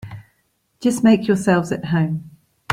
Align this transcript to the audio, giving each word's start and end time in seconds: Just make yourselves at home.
Just 0.79 1.03
make 1.03 1.27
yourselves 1.27 1.71
at 1.71 1.85
home. 1.85 2.31